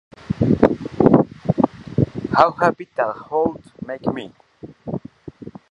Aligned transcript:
How 2.33 2.49
happy 2.59 2.89
that 2.95 3.13
would 3.31 3.87
make 3.87 4.07
me! 4.11 4.33